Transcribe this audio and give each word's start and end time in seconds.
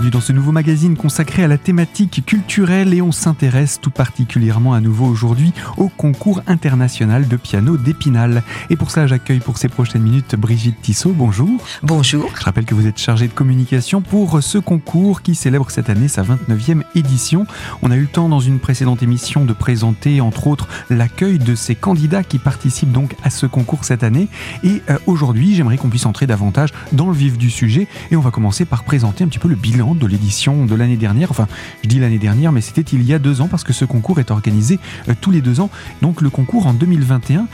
bienvenue 0.00 0.12
dans 0.12 0.24
ce 0.24 0.32
nouveau 0.32 0.52
magazine 0.52 0.96
consacré 0.96 1.44
à 1.44 1.48
la 1.48 1.58
thématique 1.58 2.24
culturelle 2.24 2.94
et 2.94 3.02
on 3.02 3.12
s'intéresse 3.12 3.78
tout 3.82 3.90
particulièrement 3.90 4.72
à 4.72 4.80
nouveau 4.80 5.04
aujourd'hui 5.04 5.52
au 5.76 5.88
concours 5.88 6.40
international 6.46 7.28
de 7.28 7.36
piano 7.36 7.76
d'Épinal. 7.76 8.42
Et 8.70 8.76
pour 8.76 8.90
cela, 8.90 9.06
j'accueille 9.06 9.40
pour 9.40 9.58
ces 9.58 9.68
prochaines 9.68 10.00
minutes 10.00 10.36
Brigitte 10.36 10.80
Tissot. 10.80 11.12
Bonjour. 11.12 11.50
Bonjour. 11.82 12.32
Je 12.38 12.44
rappelle 12.44 12.64
que 12.64 12.74
vous 12.74 12.86
êtes 12.86 12.96
chargée 12.96 13.28
de 13.28 13.34
communication 13.34 14.00
pour 14.00 14.42
ce 14.42 14.56
concours 14.56 15.20
qui 15.20 15.34
célèbre 15.34 15.70
cette 15.70 15.90
année 15.90 16.08
sa 16.08 16.22
29e 16.22 16.82
édition. 16.94 17.46
On 17.82 17.90
a 17.90 17.96
eu 17.96 18.02
le 18.02 18.06
temps 18.06 18.30
dans 18.30 18.40
une 18.40 18.58
précédente 18.58 19.02
émission 19.02 19.44
de 19.44 19.52
présenter 19.52 20.22
entre 20.22 20.46
autres 20.46 20.66
l'accueil 20.88 21.38
de 21.38 21.54
ces 21.54 21.74
candidats 21.74 22.24
qui 22.24 22.38
participent 22.38 22.92
donc 22.92 23.16
à 23.22 23.28
ce 23.28 23.44
concours 23.44 23.84
cette 23.84 24.02
année. 24.02 24.28
Et 24.64 24.80
euh, 24.88 24.96
aujourd'hui, 25.06 25.54
j'aimerais 25.54 25.76
qu'on 25.76 25.90
puisse 25.90 26.06
entrer 26.06 26.26
davantage 26.26 26.70
dans 26.92 27.08
le 27.08 27.14
vif 27.14 27.36
du 27.36 27.50
sujet 27.50 27.86
et 28.10 28.16
on 28.16 28.20
va 28.20 28.30
commencer 28.30 28.64
par 28.64 28.84
présenter 28.84 29.24
un 29.24 29.28
petit 29.28 29.38
peu 29.38 29.48
le 29.48 29.56
bilan 29.56 29.89
de 29.94 30.06
l'édition 30.06 30.66
de 30.66 30.74
l'année 30.74 30.96
dernière. 30.96 31.30
Enfin, 31.30 31.48
je 31.82 31.88
dis 31.88 31.98
l'année 31.98 32.18
dernière, 32.18 32.52
mais 32.52 32.60
c'était 32.60 32.82
il 32.82 33.02
y 33.02 33.14
a 33.14 33.18
deux 33.18 33.40
ans 33.40 33.48
parce 33.48 33.64
que 33.64 33.72
ce 33.72 33.84
concours 33.84 34.20
est 34.20 34.30
organisé 34.30 34.78
euh, 35.08 35.14
tous 35.20 35.30
les 35.30 35.40
deux 35.40 35.60
ans. 35.60 35.70
Donc 36.02 36.20
le 36.20 36.30
concours 36.30 36.66
en 36.66 36.74
2021 36.74 37.46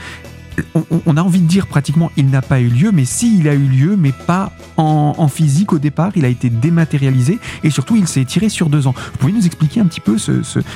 on, 1.05 1.17
a 1.17 1.21
envie 1.21 1.41
de 1.41 1.47
dire 1.47 1.67
pratiquement 1.67 2.11
il 2.17 2.29
n'a 2.29 2.41
pas 2.41 2.59
eu 2.59 2.67
lieu, 2.67 2.91
mais 2.91 3.05
si 3.05 3.37
il 3.39 3.47
a 3.47 3.53
eu 3.53 3.67
lieu, 3.67 3.95
mais 3.97 4.11
pas 4.11 4.51
en, 4.77 5.27
physique 5.27 5.73
au 5.73 5.79
départ, 5.79 6.11
il 6.15 6.25
a 6.25 6.29
été 6.29 6.49
dématérialisé 6.49 7.39
et 7.63 7.69
surtout 7.69 7.95
il 7.95 8.07
s'est 8.07 8.23
tiré 8.25 8.49
sur 8.49 8.69
deux 8.69 8.87
ans. 8.87 8.93
Vous 9.13 9.17
pouvez 9.19 9.33
nous 9.33 9.45
expliquer 9.45 9.81
un 9.81 9.85
petit 9.85 9.99
peu 9.99 10.17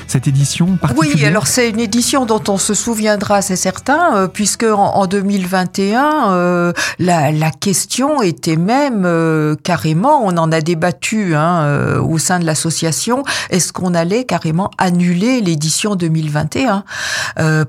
cette 0.06 0.28
édition 0.28 0.76
particulière? 0.76 1.16
Oui, 1.16 1.24
alors 1.24 1.46
c'est 1.46 1.70
une 1.70 1.80
édition 1.80 2.26
dont 2.26 2.42
on 2.48 2.58
se 2.58 2.74
souviendra, 2.74 3.42
c'est 3.42 3.56
certain, 3.56 4.16
euh, 4.16 4.28
puisque 4.28 4.64
en, 4.64 5.06
2021, 5.06 6.32
euh, 6.32 6.72
la, 6.98 7.50
question 7.50 8.22
était 8.22 8.56
même 8.56 9.04
euh, 9.04 9.56
carrément, 9.62 10.24
on 10.24 10.36
en 10.36 10.52
a 10.52 10.60
débattu 10.60 11.34
hein, 11.34 11.98
au 12.00 12.18
sein 12.18 12.38
de 12.38 12.44
l'association, 12.44 13.22
est-ce 13.50 13.72
qu'on 13.72 13.94
allait 13.94 14.24
carrément 14.24 14.70
annuler 14.78 15.40
l'édition 15.40 15.94
2021 15.94 16.84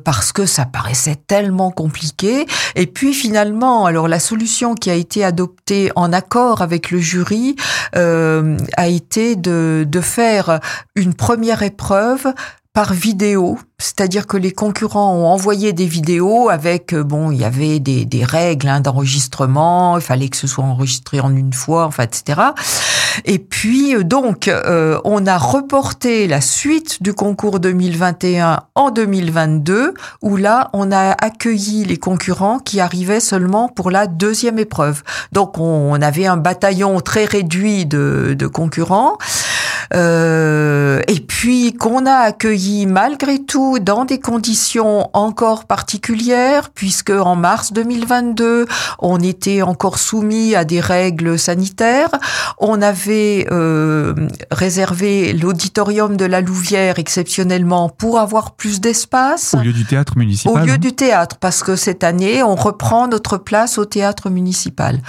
parce 0.04 0.32
que 0.32 0.46
ça 0.46 0.66
paraissait 0.66 1.16
tellement 1.16 1.72
compliqué 1.72 2.03
et 2.76 2.88
puis 2.88 3.14
finalement, 3.14 3.86
alors 3.86 4.08
la 4.08 4.20
solution 4.20 4.76
qui 4.76 4.90
a 4.90 4.96
été 4.96 5.24
adoptée 5.24 5.92
en 5.96 6.14
accord 6.14 6.62
avec 6.62 6.92
le 6.92 7.00
jury 7.00 7.56
euh, 7.96 8.58
a 8.78 8.88
été 8.88 9.36
de, 9.36 9.86
de 9.88 10.02
faire 10.02 10.60
une 10.96 11.14
première 11.14 11.64
épreuve 11.64 12.34
par 12.74 12.92
vidéo, 12.92 13.60
c'est-à-dire 13.78 14.26
que 14.26 14.36
les 14.36 14.52
concurrents 14.52 15.14
ont 15.14 15.28
envoyé 15.28 15.74
des 15.74 15.86
vidéos 15.86 16.50
avec, 16.50 16.92
euh, 16.94 17.04
bon, 17.04 17.30
il 17.30 17.40
y 17.40 17.44
avait 17.44 17.80
des, 17.80 18.04
des 18.06 18.26
règles 18.26 18.68
hein, 18.68 18.82
d'enregistrement, 18.82 19.96
il 19.98 20.02
fallait 20.02 20.28
que 20.28 20.38
ce 20.38 20.48
soit 20.48 20.64
enregistré 20.64 21.20
en 21.20 21.36
une 21.36 21.54
fois, 21.54 21.86
enfin, 21.86 22.04
etc. 22.04 22.42
Et 23.26 23.40
puis, 23.40 23.96
euh, 23.96 24.04
donc, 24.04 24.48
euh, 24.48 25.00
on 25.04 25.26
a 25.26 25.38
reporté 25.38 26.28
la 26.28 26.42
suite 26.42 27.02
du 27.02 27.14
concours 27.14 27.60
2021 27.60 28.60
en 28.76 28.92
2022, 28.92 29.94
où 30.22 30.38
là, 30.38 30.70
on 30.74 30.92
a 30.92 31.12
accueilli 31.12 31.86
les 31.86 31.98
concurrents 31.98 32.60
qui 32.60 32.80
arrivaient 32.80 33.20
seulement 33.20 33.70
pour 33.70 33.92
la 33.92 34.08
deuxième 34.08 34.60
épreuve. 34.60 35.04
Donc, 35.32 35.58
on, 35.58 35.94
avait 36.02 36.26
un 36.26 36.38
bataillon 36.38 37.00
très 37.00 37.26
réduit 37.26 37.86
de, 37.86 38.36
de 38.38 38.48
concurrents. 38.48 39.18
Euh, 39.94 41.02
et 41.08 41.20
puis 41.20 41.74
qu'on 41.74 42.06
a 42.06 42.16
accueilli 42.16 42.86
malgré 42.86 43.40
tout 43.40 43.80
dans 43.80 44.06
des 44.06 44.20
conditions 44.20 45.10
encore 45.14 45.66
particulières, 45.66 46.70
puisque 46.70 47.12
en 47.12 47.36
mars 47.36 47.74
2022, 47.74 48.66
on 49.00 49.20
était 49.20 49.62
encore 49.62 49.98
soumis 49.98 50.56
à 50.56 50.66
des 50.66 50.80
règles 50.80 51.38
sanitaires. 51.40 52.12
On 52.58 52.82
avait 52.82 53.48
euh, 53.52 54.14
réservé 54.52 55.34
l'auditorium 55.34 56.18
de 56.18 56.26
la 56.26 56.42
Louvière 56.42 57.00
exceptionnellement 57.00 57.90
pour 57.90 58.20
avoir 58.20 58.56
plus 58.56 58.82
d'espace. 58.82 59.56
Au 59.58 59.64
lieu 59.64 59.74
du 59.74 59.86
théâtre 59.86 60.18
municipal. 60.18 60.54
Au 60.54 60.66
lieu 60.66 60.78
du 60.78 60.94
théâtre, 60.94 61.38
parce 61.40 61.64
que 61.64 61.76
cette 61.76 62.04
année, 62.04 62.44
on 62.44 62.56
reprend 62.56 63.08
notre 63.08 63.38
place 63.38 63.78
au 63.78 63.86
théâtre 63.86 64.30
municipal. 64.30 65.00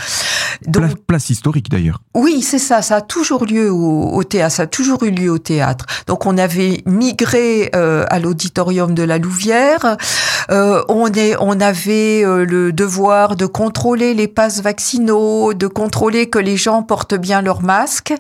Donc, 0.67 0.97
place, 1.07 1.31
historique 1.31 1.71
d'ailleurs. 1.71 2.01
Oui, 2.15 2.43
c'est 2.43 2.59
ça. 2.59 2.83
Ça 2.83 2.97
a 2.97 3.01
toujours 3.01 3.45
lieu 3.45 3.71
au, 3.71 4.11
au 4.13 4.25
théâtre 4.25 4.55
toujours 4.67 5.03
eu 5.05 5.11
lieu 5.11 5.31
au 5.31 5.39
théâtre. 5.39 5.87
Donc 6.07 6.27
on 6.27 6.39
avait 6.39 6.83
migré 6.87 7.71
euh, 7.75 8.05
à 8.09 8.19
l'auditorium 8.19 8.95
de 8.95 9.03
la 9.03 9.19
Louvière. 9.19 9.97
Euh, 10.51 10.83
on, 10.89 11.13
est, 11.13 11.37
on 11.41 11.61
avait 11.61 12.25
euh, 12.25 12.45
le 12.45 12.73
devoir 12.73 13.37
de 13.37 13.47
contrôler 13.47 14.15
les 14.15 14.29
passes 14.29 14.63
vaccinaux, 14.63 15.55
de 15.55 15.67
contrôler 15.67 16.29
que 16.29 16.39
les 16.39 16.57
gens 16.57 16.83
portent 16.83 17.15
bien 17.15 17.43
leur 17.43 17.63
masque. 17.63 18.15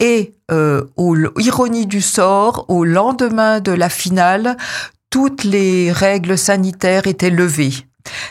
Et, 0.00 0.32
au, 0.96 1.16
ironie 1.38 1.86
du 1.86 2.00
sort, 2.00 2.64
au 2.68 2.84
lendemain 2.84 3.60
de 3.60 3.70
la 3.70 3.88
finale, 3.88 4.56
toutes 5.10 5.44
les 5.44 5.92
règles 5.92 6.36
sanitaires 6.36 7.06
étaient 7.06 7.30
levées. 7.30 7.74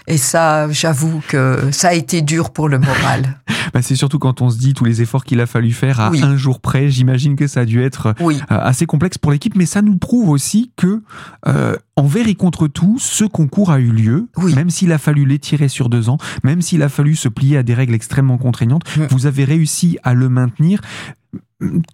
Et 0.08 0.18
ça, 0.18 0.70
j'avoue 0.72 1.22
que 1.28 1.70
ça 1.72 1.90
a 1.90 1.94
été 1.94 2.22
dur 2.22 2.52
pour 2.52 2.70
le 2.70 2.80
moral. 2.80 3.40
bah 3.74 3.82
c'est 3.82 3.96
surtout 3.96 4.20
quand 4.20 4.42
on 4.42 4.50
se 4.50 4.58
dit 4.58 4.74
tous 4.74 4.86
les 4.86 5.02
efforts 5.02 5.24
qu'il 5.24 5.40
a 5.42 5.46
fallu 5.46 5.72
faire 5.72 6.00
à 6.00 6.10
un 6.10 6.38
jour 6.38 6.60
près. 6.60 6.90
J'imagine 6.90 7.36
que 7.36 7.48
ça 7.48 7.62
a 7.62 7.66
dû 7.66 7.82
être 7.84 8.14
euh, 8.22 8.34
assez 8.50 8.86
complexe 8.86 9.18
pour 9.18 9.32
l'équipe, 9.32 9.56
mais 9.56 9.66
ça 9.66 9.82
nous 9.82 9.98
prouve 9.98 10.30
aussi 10.30 10.72
que 10.76 11.02
euh, 11.48 11.76
envers 11.96 12.28
et 12.28 12.36
contre 12.36 12.68
tout, 12.68 12.98
ce 13.00 13.26
concours 13.26 13.72
a 13.72 13.80
eu 13.80 13.92
lieu, 13.92 14.28
même 14.56 14.70
s'il 14.70 14.92
a 14.92 14.98
fallu 14.98 15.26
l'étirer 15.26 15.68
sur 15.68 15.90
deux 15.90 16.10
ans, 16.10 16.18
même 16.44 16.62
s'il 16.62 16.82
a 16.82 16.90
fallu 16.90 17.16
se 17.16 17.28
plier 17.28 17.58
à 17.58 17.64
des 17.64 17.74
règles 17.74 17.94
extrêmement 17.94 18.38
contraignantes. 18.38 18.84
Mm. 18.98 19.08
Vous 19.10 19.26
avez 19.26 19.44
réussi 19.44 19.98
à 20.04 20.14
le 20.14 20.30
maintenir 20.30 20.82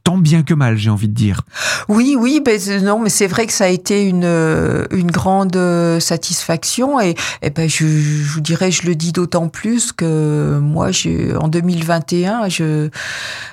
tant 0.03 0.17
bien 0.17 0.43
que 0.43 0.53
mal, 0.53 0.77
j'ai 0.77 0.89
envie 0.89 1.07
de 1.07 1.13
dire. 1.13 1.41
Oui, 1.89 2.15
oui, 2.19 2.41
ben 2.43 2.59
non, 2.83 2.99
mais 2.99 3.09
c'est 3.09 3.27
vrai 3.27 3.47
que 3.47 3.53
ça 3.53 3.65
a 3.65 3.69
été 3.69 4.03
une 4.03 4.25
une 4.91 5.11
grande 5.11 5.57
satisfaction 5.99 6.99
et, 6.99 7.15
et 7.41 7.49
ben 7.49 7.67
je, 7.69 7.85
je 7.85 8.31
vous 8.31 8.41
dirais, 8.41 8.71
je 8.71 8.85
le 8.85 8.95
dis 8.95 9.11
d'autant 9.11 9.47
plus 9.47 9.91
que 9.91 10.59
moi, 10.61 10.91
je, 10.91 11.35
en 11.37 11.47
2021, 11.47 12.49
je 12.49 12.89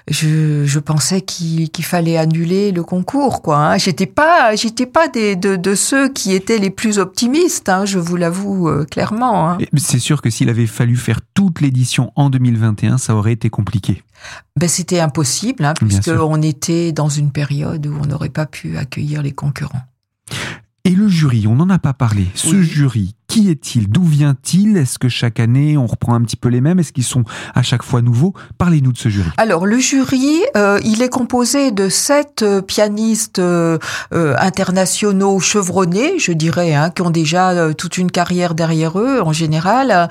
je, 0.09 0.65
je 0.65 0.79
pensais 0.79 1.21
qu'il 1.21 1.85
fallait 1.85 2.17
annuler 2.17 2.73
le 2.73 2.83
concours, 2.83 3.43
quoi. 3.43 3.59
Hein. 3.59 3.79
J'étais 3.79 4.07
pas 4.07 4.55
j'étais 4.57 4.87
pas 4.87 5.09
des 5.09 5.37
de, 5.37 5.57
de 5.57 5.75
ceux 5.75 6.09
qui 6.09 6.35
étaient 6.35 6.59
les 6.59 6.71
plus 6.71 6.99
optimistes, 6.99 7.69
hein, 7.69 7.85
je 7.85 7.99
vous 7.99 8.17
l'avoue 8.17 8.69
euh, 8.69 8.85
clairement. 8.85 9.51
Hein. 9.51 9.59
C'est 9.77 9.99
sûr 9.99 10.23
que 10.23 10.31
s'il 10.31 10.49
avait 10.49 10.67
fallu 10.67 10.97
faire 10.97 11.21
toute 11.35 11.61
l'édition 11.61 12.13
en 12.17 12.31
2021, 12.31 12.99
ça 12.99 13.15
aurait 13.15 13.33
été 13.33 13.51
compliqué. 13.51 14.03
Ben 14.57 14.69
c'était 14.69 15.01
impossible, 15.01 15.65
hein, 15.65 15.75
puisqu'on 16.03 16.43
était 16.43 16.93
dans 16.93 17.09
une 17.09 17.31
période 17.31 17.87
où 17.87 17.99
on 18.03 18.07
n'aurait 18.07 18.29
pas 18.29 18.47
pu 18.47 18.77
accueillir 18.77 19.23
les 19.23 19.33
concurrents. 19.33 19.83
Et 20.85 20.91
le 20.91 21.07
jury, 21.07 21.47
on 21.47 21.55
n'en 21.55 21.71
a 21.71 21.79
pas 21.79 21.93
parlé. 21.93 22.27
Ce 22.35 22.61
jury, 22.61 23.15
qui 23.29 23.49
est-il? 23.49 23.89
D'où 23.89 24.03
vient-il? 24.03 24.77
Est-ce 24.77 24.99
que 24.99 25.09
chaque 25.09 25.39
année 25.39 25.77
on 25.77 25.87
reprend 25.87 26.15
un 26.15 26.23
petit 26.23 26.35
peu 26.35 26.49
les 26.49 26.61
mêmes? 26.61 26.81
Est-ce 26.81 26.93
qu'ils 26.93 27.05
sont 27.05 27.23
à 27.55 27.63
chaque 27.63 27.85
fois 27.85 28.03
nouveaux? 28.03 28.35
Parlez-nous 28.59 28.91
de 28.91 28.99
ce 28.99 29.09
jury. 29.09 29.31
Alors 29.37 29.65
le 29.65 29.79
jury, 29.79 30.43
euh, 30.57 30.81
il 30.83 31.01
est 31.01 31.09
composé 31.09 31.71
de 31.71 31.89
sept 31.89 32.43
euh, 32.43 32.63
pianistes 32.63 33.39
euh, 33.39 33.79
internationaux 34.11 35.39
chevronnés, 35.39 36.19
je 36.19 36.33
dirais, 36.33 36.75
hein, 36.75 36.91
qui 36.91 37.03
ont 37.03 37.11
déjà 37.11 37.73
toute 37.75 37.97
une 37.97 38.11
carrière 38.11 38.57
derrière 38.57 38.99
eux 38.99 39.21
en 39.23 39.33
général. 39.33 40.09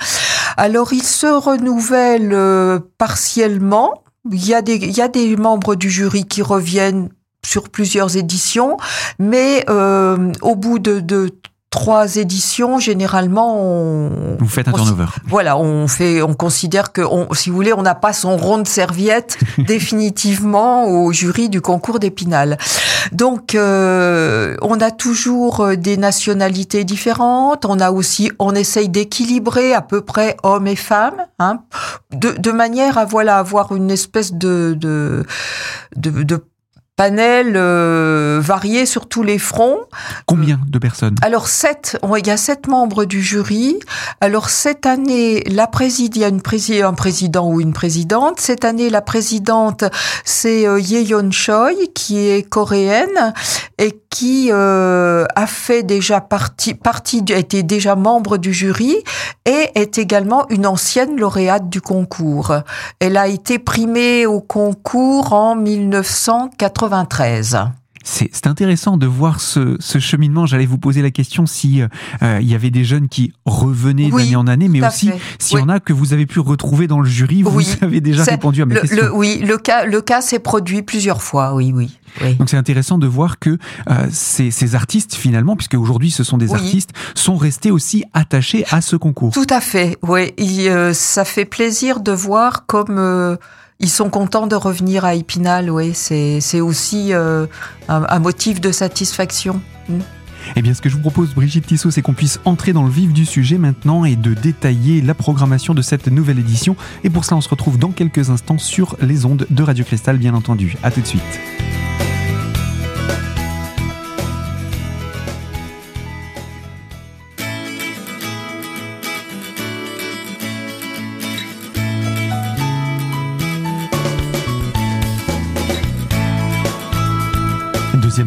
Alors 0.56 0.94
ils 0.94 1.04
se 1.04 1.28
renouvellent 1.28 2.80
partiellement. 2.98 4.01
Il 4.30 4.46
y, 4.46 4.54
a 4.54 4.62
des, 4.62 4.76
il 4.76 4.96
y 4.96 5.02
a 5.02 5.08
des 5.08 5.36
membres 5.36 5.76
du 5.76 5.90
jury 5.90 6.26
qui 6.26 6.42
reviennent 6.42 7.10
sur 7.44 7.70
plusieurs 7.70 8.18
éditions, 8.18 8.78
mais 9.18 9.66
euh, 9.70 10.32
au 10.42 10.56
bout 10.56 10.78
de, 10.78 11.00
de 11.00 11.30
trois 11.72 12.18
éditions, 12.18 12.80
généralement, 12.80 13.58
on, 13.58 14.36
vous 14.38 14.48
faites 14.48 14.68
un 14.68 14.74
turnover. 14.74 15.06
Voilà, 15.26 15.58
on 15.58 15.88
fait, 15.88 16.22
on 16.22 16.34
considère 16.34 16.92
que, 16.92 17.02
on, 17.02 17.34
si 17.34 17.50
vous 17.50 17.56
voulez, 17.56 17.74
on 17.74 17.82
n'a 17.82 17.96
pas 17.96 18.14
son 18.14 18.36
rond 18.38 18.58
de 18.58 18.68
serviette 18.68 19.40
définitivement 19.58 20.86
au 20.86 21.12
jury 21.14 21.50
du 21.50 21.62
concours 21.62 22.00
d'Épinal. 22.00 22.58
Donc, 23.14 23.56
euh, 23.56 24.58
on 24.62 24.82
a 24.82 24.92
toujours 24.92 25.62
euh, 25.62 25.76
des 25.76 25.96
nationalités 25.96 26.84
différentes. 26.84 27.66
On 27.66 27.80
a 27.80 27.92
aussi, 27.92 28.32
on 28.38 28.54
essaye 28.54 28.90
d'équilibrer 28.90 29.74
à 29.74 29.82
peu 29.82 30.02
près 30.02 30.36
hommes 30.44 30.68
et 30.68 30.76
femmes, 30.76 31.26
hein, 31.40 31.62
de, 32.12 32.32
de 32.38 32.52
manière 32.52 32.98
à 32.98 33.06
voilà 33.06 33.38
avoir 33.38 33.74
une 33.74 33.90
espèce 33.90 34.34
de 34.34 34.76
de, 34.78 35.26
de, 35.96 36.24
de 36.24 36.44
panel 36.96 37.54
euh, 37.56 38.40
varié 38.42 38.86
sur 38.86 39.08
tous 39.08 39.24
les 39.24 39.40
fronts. 39.40 39.80
Combien 40.26 40.60
de 40.68 40.78
personnes? 40.78 41.16
Alors 41.22 41.48
sept, 41.48 41.98
il 42.04 42.28
y 42.28 42.30
a 42.30 42.38
sept 42.38 42.68
membres 42.68 43.06
du 43.06 43.22
jury. 43.22 43.80
Alors 44.20 44.50
cette 44.50 44.86
année, 44.86 45.42
la 45.48 45.68
présidente, 45.68 46.16
il 46.16 46.22
y 46.22 46.26
a 46.26 46.28
une 46.28 46.42
un 46.84 46.94
président 46.94 47.50
ou 47.50 47.62
une 47.62 47.74
présidente. 47.74 48.40
Cette 48.40 48.66
année, 48.66 48.90
la 48.90 49.02
présidente, 49.02 49.86
c'est 50.26 50.68
euh, 50.68 50.80
Yeon 50.80 51.32
Choi, 51.32 51.72
qui 51.96 52.18
est 52.18 52.48
coréenne 52.48 53.34
et 53.78 54.00
qui 54.10 54.50
euh, 54.52 55.26
a 55.36 55.48
fait 55.48 55.84
déjà 55.84 56.22
partie, 56.22 56.74
partie, 56.74 57.24
était 57.30 57.64
déjà 57.64 57.96
membre 57.96 58.38
du 58.38 58.54
jury 58.54 58.96
et 59.46 59.70
est 59.76 59.98
également 59.98 60.48
une 60.50 60.68
ancienne 60.68 61.20
lauréate 61.20 61.70
du 61.70 61.82
concours. 61.82 62.54
Elle 63.00 63.18
a 63.18 63.28
été 63.28 63.58
primée 63.58 64.26
au 64.26 64.42
concours 64.42 65.34
en 65.34 65.56
1980 65.56 66.81
c'est 68.04 68.48
intéressant 68.48 68.98
de 68.98 69.06
voir 69.06 69.40
ce, 69.40 69.78
cheminement. 70.00 70.46
J'allais 70.46 70.66
vous 70.66 70.78
poser 70.78 71.02
la 71.02 71.12
question 71.12 71.46
si 71.46 71.82
euh, 71.82 72.40
il 72.42 72.50
y 72.50 72.56
avait 72.56 72.72
des 72.72 72.84
jeunes 72.84 73.08
qui 73.08 73.34
revenaient 73.46 74.10
d'année 74.10 74.36
en 74.36 74.48
année, 74.48 74.68
mais 74.68 74.86
aussi 74.86 75.12
s'il 75.40 75.60
y 75.60 75.62
en 75.62 75.70
a 75.70 75.80
que 75.80 75.94
vous 75.94 76.14
avez 76.14 76.26
pu 76.26 76.40
retrouver 76.40 76.88
dans 76.88 77.00
le 77.00 77.08
jury. 77.08 77.44
Vous 77.44 77.62
avez 77.82 78.02
déjà 78.02 78.24
répondu 78.24 78.62
à 78.62 78.66
ma 78.66 78.76
question. 78.76 79.10
oui, 79.14 79.42
le 79.46 79.58
cas, 79.58 79.86
le 79.86 80.02
cas 80.02 80.22
s'est 80.22 80.40
produit 80.40 80.82
plusieurs 80.82 81.22
fois. 81.22 81.54
Oui, 81.54 81.72
oui. 81.74 81.98
Donc 82.38 82.50
c'est 82.50 82.58
intéressant 82.58 82.98
de 82.98 83.08
voir 83.08 83.40
que 83.40 83.58
euh, 83.90 84.08
ces, 84.12 84.76
artistes 84.76 85.16
finalement, 85.16 85.56
puisque 85.56 85.76
aujourd'hui 85.76 86.12
ce 86.12 86.24
sont 86.24 86.38
des 86.38 86.54
artistes, 86.54 86.92
sont 87.16 87.38
restés 87.38 87.72
aussi 87.72 88.04
attachés 88.14 88.66
à 88.72 88.82
ce 88.82 88.96
concours. 88.96 89.32
Tout 89.32 89.48
à 89.50 89.62
fait. 89.62 89.98
Oui, 90.02 90.34
euh, 90.40 90.94
ça 90.94 91.24
fait 91.24 91.46
plaisir 91.46 92.02
de 92.02 92.12
voir 92.12 92.66
comme 92.66 93.38
ils 93.82 93.90
sont 93.90 94.10
contents 94.10 94.48
de 94.48 94.56
revenir 94.56 95.06
à 95.06 95.16
Épinal, 95.16 95.70
oui. 95.70 95.94
C'est 95.94 96.62
aussi 96.62 97.14
euh, 97.14 97.48
un, 97.90 98.20
motif 98.20 98.62
de 98.62 98.72
satisfaction. 98.72 99.60
Hmm. 99.90 100.00
Eh 100.56 100.62
bien, 100.62 100.74
ce 100.74 100.82
que 100.82 100.90
je 100.90 100.96
vous 100.96 101.02
propose, 101.02 101.34
Brigitte 101.34 101.68
Tissot, 101.68 101.92
c'est 101.92 102.02
qu'on 102.02 102.14
puisse 102.14 102.40
entrer 102.46 102.74
dans 102.74 102.84
le 102.84 102.90
vif 102.90 103.14
du 103.14 103.26
sujet 103.26 103.58
maintenant 103.58 104.06
et 104.06 104.16
de 104.16 104.34
détailler 104.34 105.02
la 105.02 105.14
programmation 105.14 105.74
de 105.74 105.82
cette 105.82 106.08
nouvelle 106.08 106.40
édition. 106.40 106.76
Et 107.04 107.10
pour 107.10 107.26
cela, 107.26 107.38
on 107.38 107.42
se 107.42 107.50
retrouve 107.50 107.78
dans 107.78 107.92
quelques 107.92 108.30
instants 108.30 108.58
sur 108.58 108.98
les 109.02 109.26
ondes 109.26 109.46
de 109.50 109.64
Radio 109.64 109.84
Cristal, 109.84 110.18
bien 110.18 110.34
entendu. 110.34 110.78
À 110.84 110.92
tout 110.92 111.02
de 111.02 111.08
suite. 111.08 111.40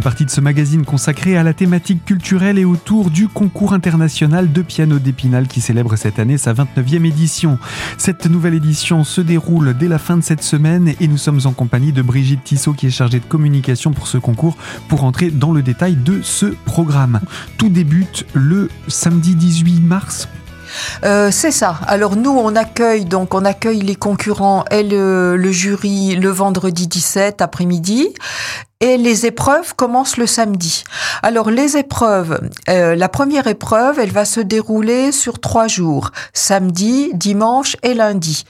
Partie 0.04 0.26
de 0.26 0.30
ce 0.30 0.42
magazine 0.42 0.84
consacré 0.84 1.38
à 1.38 1.42
la 1.42 1.54
thématique 1.54 2.04
culturelle 2.04 2.58
et 2.58 2.66
autour 2.66 3.08
du 3.10 3.26
concours 3.26 3.72
international 3.72 4.52
de 4.52 4.60
piano 4.60 4.98
d'Épinal 4.98 5.48
qui 5.48 5.62
célèbre 5.62 5.96
cette 5.96 6.18
année 6.18 6.36
sa 6.36 6.52
29e 6.52 7.06
édition. 7.06 7.58
Cette 7.96 8.26
nouvelle 8.26 8.52
édition 8.52 9.02
se 9.02 9.22
déroule 9.22 9.72
dès 9.72 9.88
la 9.88 9.98
fin 9.98 10.18
de 10.18 10.22
cette 10.22 10.42
semaine 10.42 10.92
et 11.00 11.08
nous 11.08 11.16
sommes 11.16 11.40
en 11.46 11.52
compagnie 11.52 11.90
de 11.90 12.02
Brigitte 12.02 12.44
Tissot 12.44 12.74
qui 12.74 12.88
est 12.88 12.90
chargée 12.90 13.18
de 13.18 13.24
communication 13.24 13.92
pour 13.92 14.06
ce 14.06 14.18
concours 14.18 14.58
pour 14.90 15.04
entrer 15.04 15.30
dans 15.30 15.52
le 15.52 15.62
détail 15.62 15.96
de 15.96 16.20
ce 16.20 16.46
programme. 16.66 17.20
Tout 17.56 17.70
débute 17.70 18.26
le 18.34 18.68
samedi 18.88 19.34
18 19.34 19.80
mars 19.80 20.28
euh, 21.04 21.30
c'est 21.30 21.52
ça. 21.52 21.78
Alors 21.86 22.16
nous, 22.16 22.32
on 22.32 22.56
accueille 22.56 23.04
donc 23.04 23.34
on 23.34 23.44
accueille 23.44 23.80
les 23.80 23.94
concurrents 23.94 24.64
et 24.72 24.82
le, 24.82 25.36
le 25.36 25.52
jury 25.52 26.16
le 26.16 26.30
vendredi 26.30 26.88
17 26.88 27.42
après-midi 27.42 28.08
et 28.80 28.96
les 28.96 29.26
épreuves 29.26 29.74
commencent 29.74 30.16
le 30.16 30.26
samedi. 30.26 30.84
Alors 31.22 31.50
les 31.50 31.76
épreuves, 31.76 32.40
euh, 32.68 32.94
la 32.94 33.08
première 33.08 33.46
épreuve, 33.46 33.98
elle 33.98 34.12
va 34.12 34.24
se 34.24 34.40
dérouler 34.40 35.12
sur 35.12 35.40
trois 35.40 35.68
jours, 35.68 36.10
samedi, 36.32 37.10
dimanche 37.14 37.76
et 37.82 37.94
lundi. 37.94 38.44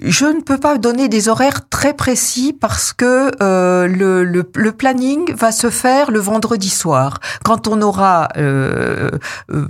Je 0.00 0.26
ne 0.26 0.40
peux 0.42 0.58
pas 0.58 0.78
donner 0.78 1.08
des 1.08 1.28
horaires 1.28 1.68
très 1.68 1.92
précis 1.92 2.56
parce 2.58 2.92
que 2.92 3.32
euh, 3.42 3.88
le, 3.88 4.22
le, 4.22 4.48
le, 4.54 4.72
planning 4.72 5.34
va 5.34 5.50
se 5.50 5.70
faire 5.70 6.12
le 6.12 6.20
vendredi 6.20 6.68
soir. 6.68 7.18
Quand 7.42 7.66
on 7.66 7.82
aura, 7.82 8.28
euh, 8.36 9.10
euh, 9.50 9.66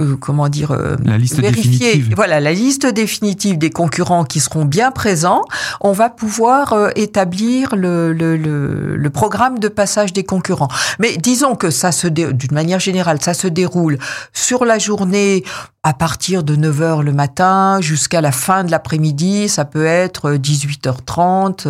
euh 0.00 0.16
comment 0.18 0.48
dire, 0.48 0.70
euh, 0.70 0.96
la 1.04 1.18
liste 1.18 1.38
vérifié, 1.38 1.88
définitive. 1.88 2.14
voilà, 2.16 2.40
la 2.40 2.54
liste 2.54 2.86
définitive 2.86 3.58
des 3.58 3.68
concurrents 3.68 4.24
qui 4.24 4.40
seront 4.40 4.64
bien 4.64 4.90
présents, 4.92 5.42
on 5.82 5.92
va 5.92 6.08
pouvoir 6.08 6.90
établir 6.96 7.76
le, 7.76 8.14
le, 8.14 8.38
le, 8.38 8.96
le, 8.96 9.10
programme 9.10 9.25
de 9.58 9.68
passage 9.68 10.12
des 10.12 10.24
concurrents. 10.24 10.68
Mais 10.98 11.16
disons 11.16 11.54
que 11.56 11.70
ça 11.70 11.92
se, 11.92 12.06
d'une 12.06 12.52
manière 12.52 12.80
générale, 12.80 13.18
ça 13.20 13.34
se 13.34 13.48
déroule 13.48 13.98
sur 14.32 14.64
la 14.64 14.78
journée 14.78 15.44
à 15.82 15.92
partir 15.92 16.42
de 16.42 16.56
9h 16.56 17.02
le 17.02 17.12
matin 17.12 17.78
jusqu'à 17.80 18.20
la 18.20 18.32
fin 18.32 18.64
de 18.64 18.70
l'après-midi. 18.70 19.48
Ça 19.48 19.64
peut 19.64 19.86
être 19.86 20.32
18h30, 20.32 21.66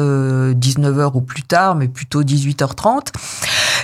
19h 0.54 1.10
ou 1.14 1.20
plus 1.20 1.42
tard, 1.42 1.74
mais 1.74 1.88
plutôt 1.88 2.22
18h30 2.22 3.12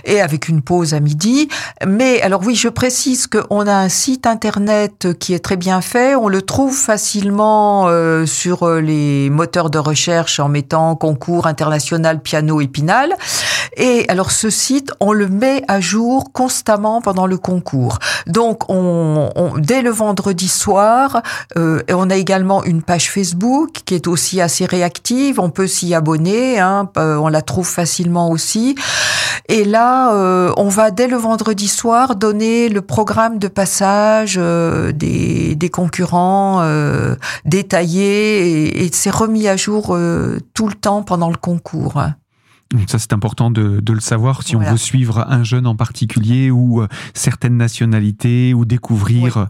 et 0.05 0.21
avec 0.21 0.49
une 0.49 0.63
pause 0.63 0.95
à 0.95 1.01
midi. 1.01 1.49
Mais 1.87 2.21
alors 2.23 2.43
oui, 2.45 2.55
je 2.55 2.69
précise 2.69 3.27
qu'on 3.27 3.67
a 3.67 3.75
un 3.75 3.89
site 3.89 4.27
internet 4.27 5.19
qui 5.19 5.35
est 5.35 5.39
très 5.39 5.57
bien 5.57 5.81
fait. 5.81 6.15
On 6.15 6.29
le 6.29 6.43
trouve 6.43 6.77
facilement 6.77 7.89
euh, 7.89 8.27
sur 8.27 8.65
euh, 8.65 8.81
les 8.81 9.31
moteurs 9.31 9.71
de 9.71 9.79
recherche 9.79 10.41
en 10.41 10.49
mettant 10.49 10.97
concours 10.97 11.47
international 11.47 12.21
piano 12.21 12.61
épinal. 12.61 13.15
Et 13.77 14.05
alors 14.09 14.31
ce 14.31 14.51
site, 14.51 14.93
on 15.01 15.13
le 15.13 15.29
met 15.29 15.63
à 15.69 15.81
jour 15.81 16.33
constamment 16.33 17.01
pendant 17.01 17.27
le 17.27 17.39
concours. 17.39 17.99
Donc 18.27 18.69
on, 18.69 19.31
dès 19.59 19.83
le 19.83 19.91
vendredi 19.91 20.49
soir, 20.49 21.23
euh, 21.57 21.83
on 21.91 22.11
a 22.11 22.17
également 22.17 22.65
une 22.65 22.83
page 22.83 23.11
Facebook 23.11 23.83
qui 23.85 23.95
est 23.95 24.07
aussi 24.07 24.41
assez 24.41 24.67
réactive. 24.67 25.41
On 25.41 25.51
peut 25.51 25.67
s'y 25.67 25.95
abonner. 25.95 26.59
Hein, 26.59 26.89
on 26.97 27.29
la 27.29 27.43
trouve 27.43 27.69
facilement 27.69 28.31
aussi. 28.31 28.75
Et 29.49 29.65
là, 29.65 30.15
euh, 30.15 30.53
on 30.57 30.69
va 30.69 30.91
dès 30.91 31.09
le 31.09 31.17
vendredi 31.17 31.69
soir 31.69 32.17
donner 32.17 32.69
le 32.69 32.81
programme 32.81 33.39
de 33.39 33.49
passage 33.49 34.37
euh, 34.39 34.93
des, 34.93 35.55
des, 35.57 35.69
concurrents 35.69 36.61
euh, 36.63 37.17
détaillé 37.45 38.85
et, 38.85 38.91
c'est 38.93 39.11
remis 39.11 39.49
à 39.49 39.57
jour 39.57 39.97
tout 40.55 40.69
le 40.69 40.75
temps 40.75 41.03
pendant 41.03 41.31
le 41.31 41.37
concours. 41.37 42.01
Ça, 42.87 42.99
c'est 42.99 43.13
important 43.13 43.51
de, 43.51 43.81
de, 43.81 43.93
le 43.93 44.01
savoir 44.01 44.43
si 44.43 44.57
on 44.57 44.61
veut 44.61 44.77
suivre 44.77 45.25
un 45.29 45.45
jeune 45.45 45.67
en 45.67 45.77
particulier 45.77 46.51
ou 46.51 46.83
certaines 47.15 47.57
nationalités 47.57 48.55
ou 48.55 48.65
découvrir 48.65 49.47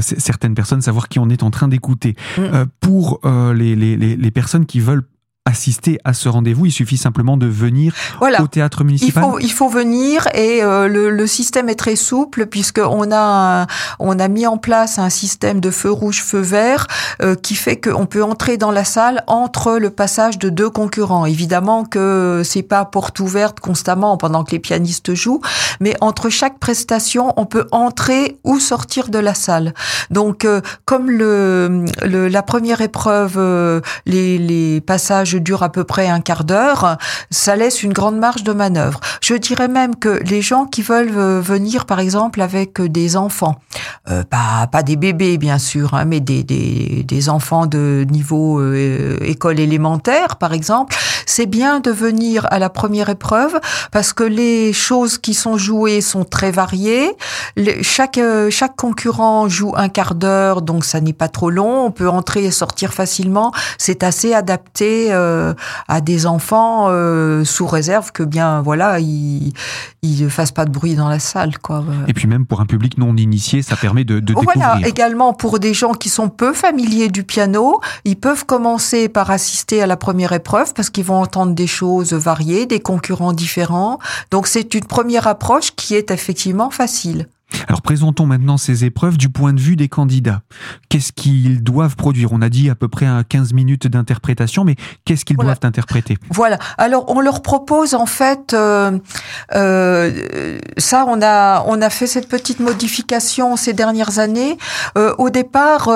certaines 0.00 0.54
personnes, 0.54 0.82
savoir 0.82 1.08
qui 1.08 1.18
on 1.18 1.28
est 1.28 1.42
en 1.42 1.50
train 1.50 1.68
d'écouter. 1.68 2.16
Mm. 2.38 2.64
pour 2.80 3.20
les, 3.54 3.76
les, 3.76 3.96
les, 3.96 4.30
personnes 4.30 4.66
qui 4.66 4.80
veulent 4.80 5.04
assister 5.46 5.98
à 6.04 6.12
ce 6.12 6.28
rendez-vous, 6.28 6.66
il 6.66 6.72
suffit 6.72 6.96
simplement 6.96 7.36
de 7.36 7.46
venir 7.46 7.94
au 8.20 8.46
théâtre 8.48 8.84
municipal. 8.84 9.24
Il 9.24 9.30
faut, 9.30 9.38
il 9.38 9.52
faut 9.52 9.68
venir 9.68 10.26
et 10.34 10.62
euh, 10.62 10.88
le, 10.88 11.10
le, 11.10 11.26
système 11.26 11.68
est 11.68 11.76
très 11.76 11.96
souple 11.96 12.46
puisque 12.46 12.80
on 12.80 13.10
a 13.12 13.66
on 14.00 14.18
a 14.18 14.28
mis 14.28 14.46
en 14.46 14.58
place 14.58 14.98
un 14.98 15.08
système 15.08 15.60
de 15.60 15.70
feu 15.70 15.90
rouge 15.90 16.22
feu 16.22 16.40
vert 16.40 16.86
euh, 17.22 17.36
qui 17.36 17.54
fait 17.54 17.80
qu'on 17.80 18.06
peut 18.06 18.24
entrer 18.24 18.56
dans 18.56 18.72
la 18.72 18.84
salle 18.84 19.22
entre 19.28 19.78
le 19.78 19.90
passage 19.90 20.38
de 20.38 20.50
deux 20.50 20.68
concurrents. 20.68 21.26
Évidemment 21.26 21.84
que 21.84 22.42
c'est 22.44 22.62
pas 22.62 22.84
porte 22.84 23.20
ouverte 23.20 23.60
constamment 23.60 24.16
pendant 24.16 24.42
que 24.42 24.50
les 24.50 24.58
pianistes 24.58 25.14
jouent, 25.14 25.40
mais 25.80 25.94
entre 26.00 26.28
chaque 26.28 26.58
prestation, 26.58 27.32
on 27.36 27.46
peut 27.46 27.68
entrer 27.70 28.38
ou 28.42 28.58
sortir 28.58 29.08
de 29.08 29.20
la 29.20 29.34
salle. 29.34 29.74
Donc 30.10 30.44
euh, 30.44 30.60
comme 30.84 31.08
le, 31.08 31.84
le, 32.04 32.26
la 32.26 32.42
première 32.42 32.80
épreuve 32.80 33.38
les 34.06 34.38
les 34.38 34.80
passages 34.80 35.35
dure 35.40 35.62
à 35.62 35.70
peu 35.70 35.84
près 35.84 36.08
un 36.08 36.20
quart 36.20 36.44
d'heure, 36.44 36.96
ça 37.30 37.56
laisse 37.56 37.82
une 37.82 37.92
grande 37.92 38.18
marge 38.18 38.42
de 38.42 38.52
manœuvre. 38.52 39.00
Je 39.22 39.34
dirais 39.34 39.68
même 39.68 39.96
que 39.96 40.20
les 40.24 40.42
gens 40.42 40.66
qui 40.66 40.82
veulent 40.82 41.16
euh, 41.16 41.40
venir, 41.40 41.84
par 41.86 42.00
exemple, 42.00 42.40
avec 42.40 42.80
des 42.80 43.16
enfants, 43.16 43.56
euh, 44.08 44.22
pas, 44.24 44.82
des 44.82 44.96
bébés 44.96 45.38
bien 45.38 45.58
sûr, 45.58 45.94
hein, 45.94 46.04
mais 46.04 46.20
des, 46.20 47.28
enfants 47.28 47.66
de 47.66 48.06
niveau 48.08 48.60
euh, 48.60 49.16
école 49.22 49.58
élémentaire, 49.58 50.36
par 50.36 50.52
exemple, 50.52 50.96
c'est 51.26 51.46
bien 51.46 51.80
de 51.80 51.90
venir 51.90 52.46
à 52.50 52.58
la 52.58 52.70
première 52.70 53.08
épreuve 53.08 53.58
parce 53.90 54.12
que 54.12 54.22
les 54.22 54.72
choses 54.72 55.18
qui 55.18 55.34
sont 55.34 55.58
jouées 55.58 56.00
sont 56.00 56.24
très 56.24 56.52
variées. 56.52 57.10
chaque, 57.82 58.20
chaque 58.50 58.76
concurrent 58.76 59.48
joue 59.48 59.72
un 59.76 59.88
quart 59.88 60.14
d'heure, 60.14 60.62
donc 60.62 60.84
ça 60.84 61.00
n'est 61.00 61.12
pas 61.12 61.28
trop 61.28 61.50
long. 61.50 61.86
On 61.86 61.90
peut 61.90 62.08
entrer 62.08 62.44
et 62.44 62.50
sortir 62.52 62.92
facilement. 62.92 63.52
C'est 63.78 64.04
assez 64.04 64.34
adapté 64.34 65.12
à 65.88 66.00
des 66.00 66.26
enfants 66.26 66.88
sous 67.44 67.66
réserve 67.66 68.12
que 68.12 68.22
bien 68.22 68.62
voilà 68.62 68.98
ils 69.00 69.52
ils 70.02 70.24
ne 70.24 70.28
fassent 70.28 70.52
pas 70.52 70.64
de 70.64 70.70
bruit 70.70 70.94
dans 70.94 71.08
la 71.08 71.18
salle 71.18 71.58
quoi. 71.58 71.84
Et 72.08 72.12
puis 72.12 72.26
même 72.26 72.46
pour 72.46 72.60
un 72.60 72.66
public 72.66 72.98
non 72.98 73.16
initié, 73.16 73.62
ça 73.62 73.76
permet 73.76 74.04
de, 74.04 74.20
de 74.20 74.32
voilà, 74.34 74.78
également 74.86 75.32
pour 75.32 75.58
des 75.58 75.74
gens 75.74 75.92
qui 75.92 76.08
sont 76.08 76.28
peu 76.28 76.52
familiers 76.52 77.08
du 77.08 77.24
piano, 77.24 77.80
ils 78.04 78.16
peuvent 78.16 78.44
commencer 78.46 79.08
par 79.08 79.30
assister 79.30 79.82
à 79.82 79.86
la 79.86 79.96
première 79.96 80.32
épreuve 80.32 80.74
parce 80.74 80.90
qu'ils 80.90 81.04
vont 81.04 81.20
entendre 81.20 81.54
des 81.54 81.66
choses 81.66 82.12
variées, 82.12 82.66
des 82.66 82.80
concurrents 82.80 83.32
différents. 83.32 83.98
Donc 84.30 84.46
c'est 84.46 84.74
une 84.74 84.84
première 84.84 85.26
approche 85.26 85.72
qui 85.74 85.94
est 85.94 86.10
effectivement 86.10 86.70
facile. 86.70 87.28
Alors 87.68 87.82
présentons 87.82 88.26
maintenant 88.26 88.56
ces 88.56 88.84
épreuves 88.84 89.16
du 89.16 89.28
point 89.28 89.52
de 89.52 89.60
vue 89.60 89.76
des 89.76 89.88
candidats. 89.88 90.42
Qu'est-ce 90.88 91.12
qu'ils 91.12 91.62
doivent 91.62 91.96
produire? 91.96 92.32
On 92.32 92.42
a 92.42 92.48
dit 92.48 92.70
à 92.70 92.74
peu 92.74 92.88
près 92.88 93.06
15 93.28 93.52
minutes 93.52 93.86
d'interprétation, 93.86 94.64
mais 94.64 94.76
qu'est-ce 95.04 95.24
qu'ils 95.24 95.36
doivent 95.36 95.58
interpréter? 95.62 96.16
Voilà. 96.30 96.58
Alors 96.78 97.04
on 97.08 97.20
leur 97.20 97.42
propose 97.42 97.94
en 97.94 98.06
fait, 98.06 98.52
euh, 98.54 98.98
euh, 99.54 100.58
ça 100.76 101.04
on 101.08 101.20
a 101.22 101.64
on 101.66 101.80
a 101.82 101.90
fait 101.90 102.06
cette 102.06 102.28
petite 102.28 102.60
modification 102.60 103.56
ces 103.56 103.72
dernières 103.72 104.18
années. 104.18 104.58
Euh, 104.96 105.14
au 105.18 105.30
départ, 105.30 105.88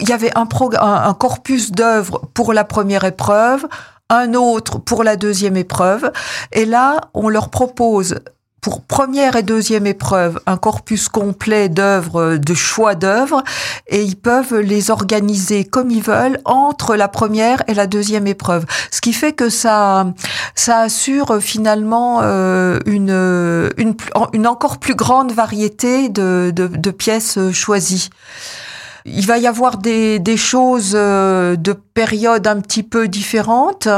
il 0.00 0.08
y 0.08 0.12
avait 0.12 0.36
un, 0.36 0.46
un 0.80 1.14
corpus 1.14 1.72
d'œuvres 1.72 2.22
pour 2.34 2.52
la 2.52 2.64
première 2.64 3.04
épreuve, 3.04 3.66
un 4.10 4.34
autre 4.34 4.78
pour 4.78 5.04
la 5.04 5.16
deuxième 5.16 5.56
épreuve, 5.56 6.10
et 6.52 6.64
là 6.64 7.00
on 7.14 7.28
leur 7.28 7.50
propose 7.50 8.16
pour 8.62 8.80
première 8.80 9.34
et 9.36 9.42
deuxième 9.42 9.86
épreuve 9.86 10.40
un 10.46 10.56
corpus 10.56 11.08
complet 11.08 11.68
d'œuvres, 11.68 12.36
de 12.36 12.54
choix 12.54 12.94
d'œuvres, 12.94 13.42
et 13.88 14.02
ils 14.02 14.16
peuvent 14.16 14.56
les 14.60 14.90
organiser 14.90 15.64
comme 15.64 15.90
ils 15.90 16.02
veulent 16.02 16.38
entre 16.44 16.94
la 16.94 17.08
première 17.08 17.62
et 17.66 17.74
la 17.74 17.88
deuxième 17.88 18.28
épreuve. 18.28 18.64
Ce 18.92 19.00
qui 19.00 19.12
fait 19.12 19.32
que 19.32 19.50
ça, 19.50 20.06
ça 20.54 20.78
assure 20.78 21.38
finalement 21.40 22.20
euh, 22.22 22.78
une, 22.86 23.10
une, 23.76 23.94
une 24.32 24.46
encore 24.46 24.78
plus 24.78 24.94
grande 24.94 25.32
variété 25.32 26.08
de, 26.08 26.52
de, 26.54 26.68
de 26.68 26.90
pièces 26.92 27.38
choisies. 27.52 28.10
Il 29.04 29.26
va 29.26 29.38
y 29.38 29.48
avoir 29.48 29.78
des, 29.78 30.20
des 30.20 30.36
choses 30.36 30.92
euh, 30.94 31.56
de 31.56 31.72
périodes 31.72 32.46
un 32.46 32.60
petit 32.60 32.84
peu 32.84 33.08
différentes. 33.08 33.88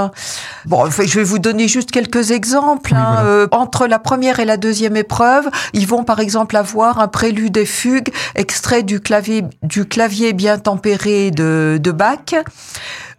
Bon, 0.67 0.89
je 0.91 1.19
vais 1.19 1.25
vous 1.25 1.39
donner 1.39 1.69
juste 1.69 1.91
quelques 1.91 2.31
exemples. 2.31 2.95
Hein. 2.95 3.19
Euh, 3.25 3.47
entre 3.51 3.87
la 3.87 3.99
première 3.99 4.41
et 4.41 4.45
la 4.45 4.57
deuxième 4.57 4.97
épreuve, 4.97 5.49
ils 5.73 5.87
vont 5.87 6.05
par 6.05 6.21
exemple 6.21 6.57
avoir 6.57 6.99
un 7.01 7.09
prélude 7.09 7.57
et 7.57 7.67
fugue 7.67 8.13
extrait 8.35 8.83
du 8.83 9.01
clavier, 9.01 9.45
du 9.63 9.87
clavier 9.87 10.33
bien 10.33 10.59
tempéré 10.59 11.31
de, 11.31 11.79
de 11.83 11.91
Bach. 11.93 12.35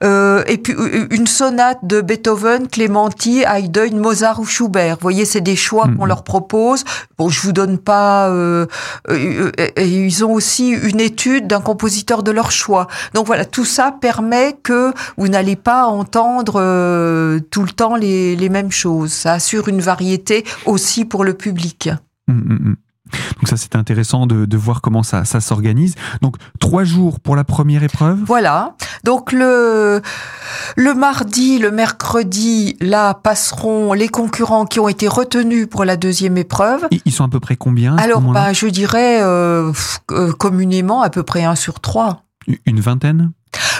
Euh, 0.05 0.43
et 0.47 0.57
puis 0.57 0.74
euh, 0.74 1.07
une 1.09 1.27
sonate 1.27 1.79
de 1.83 2.01
Beethoven, 2.01 2.67
Clémenti, 2.67 3.43
Haydn, 3.43 3.97
Mozart 3.97 4.39
ou 4.39 4.45
Schubert. 4.45 4.95
Vous 4.95 5.01
voyez, 5.01 5.25
c'est 5.25 5.41
des 5.41 5.55
choix 5.55 5.85
qu'on 5.85 6.03
mhm. 6.03 6.07
leur 6.07 6.24
propose. 6.24 6.83
Bon, 7.17 7.29
je 7.29 7.41
vous 7.41 7.51
donne 7.51 7.77
pas. 7.77 8.29
Euh, 8.29 8.67
euh 9.09 9.51
ils 9.77 10.24
ont 10.24 10.33
aussi 10.33 10.69
une 10.69 11.00
étude 11.00 11.47
d'un 11.47 11.62
compositeur 11.62 12.24
de 12.24 12.31
leur 12.31 12.51
choix. 12.51 12.88
Donc 13.13 13.25
voilà, 13.25 13.45
tout 13.45 13.65
ça 13.65 13.91
permet 13.91 14.53
que 14.62 14.93
vous 15.17 15.27
n'allez 15.27 15.55
pas 15.55 15.85
entendre 15.85 16.53
tout 17.50 17.63
le 17.63 17.71
temps 17.71 17.95
les, 17.95 18.35
les, 18.35 18.50
mêmes 18.50 18.71
choses. 18.71 19.12
Ça 19.12 19.33
assure 19.33 19.67
une 19.67 19.81
variété 19.81 20.45
aussi 20.65 21.05
pour 21.05 21.24
le 21.24 21.33
public. 21.33 21.89
Hum, 22.27 22.43
hum. 22.50 22.75
Donc 23.45 23.49
ça, 23.49 23.57
c'est 23.57 23.75
intéressant 23.75 24.25
de, 24.25 24.45
de, 24.45 24.57
voir 24.57 24.81
comment 24.81 25.03
ça, 25.03 25.23
ça 25.23 25.39
s'organise. 25.39 25.93
Donc 26.23 26.37
trois 26.59 26.83
jours 26.83 27.19
pour 27.19 27.35
la 27.35 27.43
première 27.43 27.83
épreuve. 27.83 28.17
Voilà. 28.25 28.75
Donc 29.03 29.31
le 29.31 30.01
le 30.75 30.93
mardi, 30.95 31.59
le 31.59 31.69
mercredi, 31.69 32.75
là 32.81 33.13
passeront 33.13 33.93
les 33.93 34.07
concurrents 34.07 34.65
qui 34.65 34.79
ont 34.79 34.89
été 34.89 35.07
retenus 35.07 35.67
pour 35.69 35.85
la 35.85 35.95
deuxième 35.95 36.37
épreuve. 36.37 36.87
ils 36.89 37.11
sont 37.11 37.23
à 37.23 37.27
peu 37.27 37.39
près 37.39 37.55
combien 37.55 37.95
Alors, 37.97 38.21
bah, 38.21 38.51
je 38.51 38.65
dirais 38.65 39.21
euh, 39.21 39.71
euh, 40.09 40.31
communément 40.33 41.03
à 41.03 41.11
peu 41.11 41.21
près 41.21 41.43
un 41.43 41.53
sur 41.53 41.81
trois. 41.81 42.23
Une 42.65 42.79
vingtaine 42.79 43.31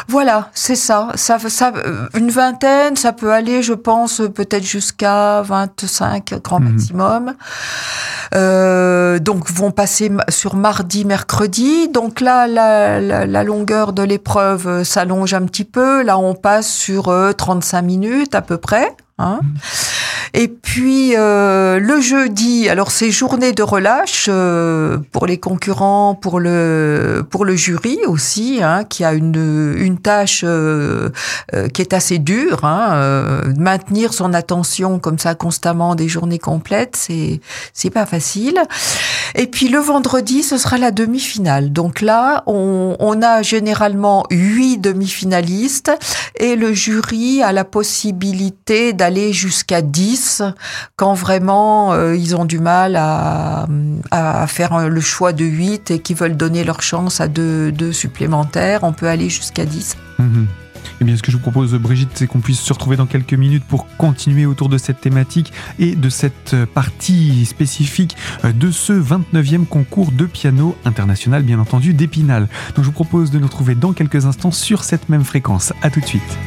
voilà, 0.08 0.50
c'est 0.54 0.76
ça. 0.76 1.10
ça. 1.16 1.38
Ça, 1.40 1.72
euh, 1.76 2.08
une 2.14 2.30
vingtaine, 2.30 2.96
ça 2.96 3.14
peut 3.14 3.32
aller, 3.32 3.64
je 3.64 3.74
pense, 3.74 4.22
peut-être 4.34 4.64
jusqu'à 4.64 5.42
25 5.42 6.42
grand 6.44 6.60
mhm. 6.60 6.72
maximum. 6.72 7.34
Euh, 8.34 9.20
donc 9.20 9.50
vont 9.52 9.72
passer 9.72 10.12
sur 10.30 10.56
mardi, 10.56 11.06
mercredi. 11.06 11.88
Donc 11.90 12.22
là, 12.22 12.48
la, 12.48 13.00
la, 13.00 13.26
la 13.26 13.44
longueur 13.44 13.94
de 13.94 14.04
l'épreuve 14.04 14.84
s'allonge 14.84 15.34
un 15.34 15.46
petit 15.46 15.66
peu. 15.66 16.04
Là, 16.04 16.18
on 16.18 16.36
passe 16.36 16.70
sur 16.70 17.06
35 17.38 17.78
euh, 17.78 17.82
minutes 17.82 18.36
à 18.36 18.42
peu 18.42 18.58
près. 18.58 18.96
Hein. 19.18 19.40
Mhm. 19.42 19.54
Et 20.38 20.50
puis 20.50 21.16
euh, 21.16 21.80
le 21.80 22.02
jeudi, 22.02 22.68
alors 22.68 22.92
c'est 22.92 23.10
journée 23.10 23.54
de 23.54 23.64
relâche 23.64 24.26
euh, 24.28 24.98
pour 25.14 25.28
les 25.28 25.38
concurrents, 25.38 26.14
pour 26.14 26.42
le 26.42 27.26
pour 27.30 27.46
le 27.46 27.56
jury 27.56 27.98
aussi, 28.06 28.60
hein, 28.62 28.84
qui 28.84 29.06
a 29.06 29.14
une 29.14 29.74
une 29.78 29.98
tâche 29.98 30.42
euh, 30.44 31.10
qui 31.74 31.82
est 31.82 31.94
assez 31.94 32.20
dure. 32.20 32.66
Hein, 32.66 33.44
maintenir 33.58 34.12
son 34.12 34.34
attention 34.34 35.00
comme 35.00 35.20
ça 35.20 35.36
constamment 35.36 35.96
des 35.96 36.10
journées 36.10 36.38
complètes, 36.38 36.98
c'est 36.98 37.40
c'est 37.72 37.90
pas 37.90 38.06
facile. 38.06 38.62
Et 39.36 39.48
puis 39.48 39.70
le 39.70 39.80
vendredi, 39.80 40.44
ce 40.44 40.58
sera 40.58 40.78
la 40.78 40.92
demi-finale. 40.92 41.72
Donc 41.72 42.02
là, 42.02 42.44
on, 42.46 42.98
on 43.00 43.22
a 43.22 43.42
généralement 43.42 44.26
huit 44.32 44.80
demi-finalistes 44.80 45.92
et 46.38 46.58
le 46.58 46.74
jury 46.74 47.42
a 47.42 47.54
la 47.54 47.64
possibilité 47.64 48.92
d'aller 48.92 49.32
jusqu'à 49.32 49.82
10 49.82 50.25
quand 50.96 51.14
vraiment 51.14 51.94
euh, 51.94 52.16
ils 52.16 52.36
ont 52.36 52.46
du 52.46 52.60
mal 52.60 52.96
à, 52.96 53.68
à, 54.12 54.48
faire 54.48 54.90
le 54.90 55.02
choix 55.02 55.34
de 55.34 55.46
8 55.46 55.92
et 55.92 56.00
qu'ils 56.00 56.16
veulent 56.16 56.38
donner 56.38 56.64
leur 56.64 56.82
chance 56.82 57.22
à 57.22 57.28
deux, 57.28 57.74
supplémentaires. 57.92 58.84
On 58.84 58.94
peut 58.94 59.08
aller 59.08 59.30
jusqu'à 59.30 59.66
10. 59.66 59.98
Mhm. 60.20 60.48
Eh 61.02 61.04
bien, 61.04 61.18
ce 61.18 61.24
que 61.24 61.32
je 61.32 61.36
vous 61.36 61.42
propose, 61.42 61.74
Brigitte, 61.74 62.12
c'est 62.14 62.26
qu'on 62.26 62.40
puisse 62.40 62.62
se 62.62 62.72
retrouver 62.72 62.96
dans 62.96 63.06
quelques 63.06 63.34
minutes 63.34 63.66
pour 63.66 63.86
continuer 63.98 64.46
autour 64.46 64.70
de 64.70 64.78
cette 64.78 65.02
thématique 65.02 65.52
et 65.78 65.96
de 65.96 66.10
cette 66.10 66.56
partie 66.74 67.46
spécifique 67.46 68.16
de 68.44 68.72
ce 68.72 68.94
29e 68.94 69.66
concours 69.66 70.12
de 70.12 70.26
piano 70.26 70.78
international, 70.86 71.44
bien 71.44 71.60
entendu, 71.60 71.94
d'Épinal. 71.94 72.48
Donc, 72.76 72.86
je 72.86 72.90
vous 72.90 72.92
propose 72.94 73.30
de 73.30 73.40
nous 73.40 73.48
retrouver 73.48 73.76
dans 73.76 73.92
quelques 73.92 74.26
instants 74.26 74.52
sur 74.52 74.84
cette 74.86 75.10
même 75.10 75.26
fréquence. 75.26 75.74
À 75.82 75.90
tout 75.90 76.00
de 76.00 76.06
suite. 76.06 76.38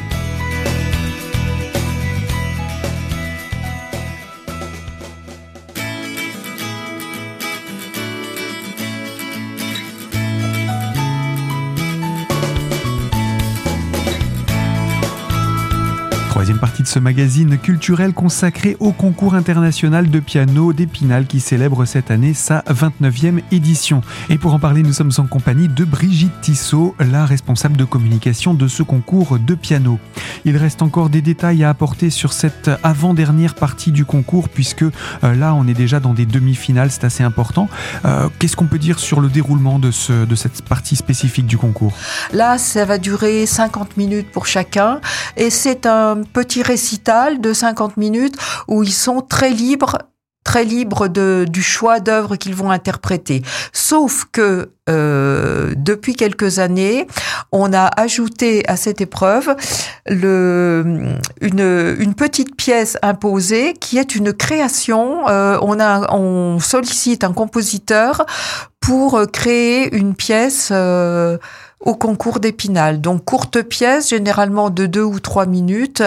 Troisième 16.39 16.57
partie 16.57 16.83
de 16.83 16.87
ce 16.87 16.99
magazine 16.99 17.57
culturel 17.57 18.13
consacré 18.13 18.77
au 18.79 18.93
concours 18.93 19.35
international 19.35 20.09
de 20.09 20.21
piano 20.21 20.71
d'Épinal 20.71 21.25
qui 21.25 21.41
célèbre 21.41 21.83
cette 21.83 22.11
année 22.11 22.33
sa 22.33 22.63
29e 22.69 23.41
édition. 23.51 23.99
Et 24.29 24.37
pour 24.37 24.53
en 24.53 24.59
parler, 24.59 24.81
nous 24.81 24.93
sommes 24.93 25.11
en 25.17 25.25
compagnie 25.25 25.67
de 25.67 25.83
Brigitte 25.83 26.39
Tissot, 26.39 26.95
la 26.97 27.25
responsable 27.25 27.75
de 27.75 27.83
communication 27.83 28.53
de 28.53 28.69
ce 28.69 28.83
concours 28.83 29.37
de 29.37 29.53
piano. 29.53 29.99
Il 30.45 30.55
reste 30.55 30.81
encore 30.81 31.09
des 31.09 31.21
détails 31.21 31.65
à 31.65 31.69
apporter 31.71 32.09
sur 32.09 32.31
cette 32.31 32.71
avant-dernière 32.83 33.55
partie 33.55 33.91
du 33.91 34.05
concours 34.05 34.47
puisque 34.47 34.83
euh, 34.83 34.91
là 35.35 35.53
on 35.53 35.67
est 35.67 35.73
déjà 35.73 35.99
dans 35.99 36.13
des 36.13 36.25
demi-finales, 36.25 36.89
c'est 36.89 37.03
assez 37.03 37.23
important. 37.23 37.67
Euh, 38.05 38.29
qu'est-ce 38.39 38.55
qu'on 38.55 38.67
peut 38.67 38.79
dire 38.79 38.99
sur 38.99 39.19
le 39.19 39.27
déroulement 39.27 39.77
de, 39.77 39.91
de 40.23 40.35
cette 40.35 40.61
partie 40.61 40.95
spécifique 40.95 41.47
du 41.47 41.57
concours? 41.57 41.91
Là, 42.31 42.57
ça 42.57 42.85
va 42.85 42.97
durer 42.97 43.45
50 43.45 43.97
minutes 43.97 44.31
pour 44.31 44.47
chacun 44.47 45.01
et 45.35 45.49
c'est 45.49 45.85
un 45.85 46.21
petit 46.33 46.63
récital 46.63 47.41
de 47.41 47.53
50 47.53 47.97
minutes 47.97 48.35
où 48.67 48.83
ils 48.83 48.93
sont 48.93 49.21
très 49.21 49.51
libres 49.51 49.97
très 50.49 50.63
libres 50.63 51.07
de, 51.07 51.45
du 51.47 51.61
choix 51.61 51.99
d'œuvres 51.99 52.35
qu'ils 52.35 52.55
vont 52.55 52.71
interpréter. 52.71 53.43
Sauf 53.71 54.25
que 54.31 54.71
euh, 54.89 55.73
depuis 55.77 56.15
quelques 56.15 56.57
années, 56.57 57.05
on 57.51 57.71
a 57.71 57.85
ajouté 57.85 58.63
à 58.67 58.75
cette 58.75 58.99
épreuve 58.99 59.55
une, 60.07 61.19
petite 62.17 62.55
pièce 62.55 62.97
imposée 63.03 63.73
qui 63.73 63.99
est 63.99 64.15
une 64.15 64.33
création. 64.33 65.27
Euh, 65.29 65.59
on 65.61 66.57
sollicite 66.59 67.23
un 67.23 67.33
compositeur 67.33 68.25
pour 68.79 69.21
créer 69.31 69.95
une 69.95 70.15
pièce. 70.15 70.69
Euh, 70.71 71.37
au 71.79 71.95
concours 71.95 72.39
d'Épinal. 72.39 72.99
Donc 73.01 73.25
courte 73.25 73.61
pièce, 73.61 74.09
généralement 74.09 74.69
de 74.69 74.85
deux 74.85 75.03
ou 75.03 75.19
trois 75.19 75.45
minutes. 75.45 76.03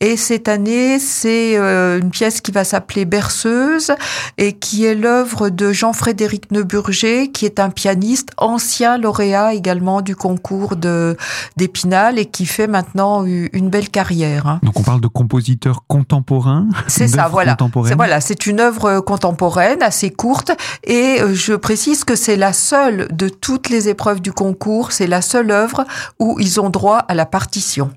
Et 0.00 0.16
cette 0.16 0.48
année, 0.48 0.98
c'est 0.98 1.56
euh, 1.56 2.00
une 2.00 2.10
pièce 2.10 2.40
qui 2.40 2.52
va 2.52 2.64
s'appeler 2.64 3.04
Berceuse 3.04 3.92
et 4.38 4.52
qui 4.52 4.84
est 4.84 4.94
l'œuvre 4.94 5.48
de 5.48 5.72
Jean-Frédéric 5.72 6.50
Neuburger, 6.52 7.30
qui 7.32 7.44
est 7.44 7.58
un 7.58 7.70
pianiste 7.70 8.30
ancien 8.36 8.98
lauréat 8.98 9.54
également 9.54 10.00
du 10.00 10.14
concours 10.14 10.76
de 10.76 11.16
d'Épinal 11.56 12.18
et 12.18 12.26
qui 12.26 12.46
fait 12.46 12.66
maintenant 12.66 13.24
une 13.24 13.68
belle 13.68 13.88
carrière. 13.88 14.46
Hein. 14.46 14.60
Donc 14.62 14.78
on 14.78 14.82
parle 14.82 15.00
de 15.00 15.08
compositeur 15.08 15.84
contemporain. 15.88 16.66
C'est 16.86 17.08
ça, 17.08 17.28
voilà. 17.28 17.56
C'est 17.84 17.94
voilà, 17.94 18.20
c'est 18.20 18.46
une 18.46 18.60
œuvre 18.60 19.00
contemporaine 19.00 19.82
assez 19.82 20.10
courte 20.10 20.52
et 20.84 21.20
euh, 21.20 21.34
je 21.34 21.54
précise 21.54 22.04
que 22.04 22.14
c'est 22.14 22.36
la 22.36 22.52
seule 22.52 23.08
de 23.12 23.28
toutes 23.28 23.68
les 23.68 23.88
épreuves 23.88 24.20
du 24.20 24.32
concours, 24.32 24.92
c'est 24.92 25.06
la 25.06 25.15
seule 25.22 25.50
œuvre 25.50 25.84
où 26.18 26.38
ils 26.40 26.60
ont 26.60 26.70
droit 26.70 26.98
à 26.98 27.14
la 27.14 27.26
partition. 27.26 27.90